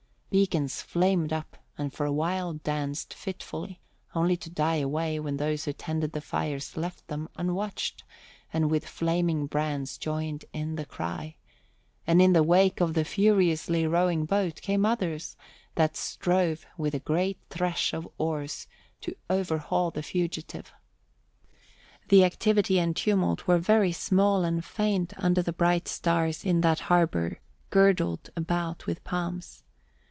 [0.31, 3.81] Beacons flamed up and for a while danced fitfully,
[4.15, 8.05] only to die away when those who tended the fires left them unwatched
[8.53, 11.35] and with flaming brands joined in the cry;
[12.07, 15.35] and in the wake of the furiously rowing boat came others
[15.75, 18.67] that strove with a great thresh of oars
[19.01, 20.71] to overhaul the fugitive.
[22.07, 26.79] The activity and tumult were very small and faint under the bright stars in that
[26.87, 29.65] harbour girdled about with palms.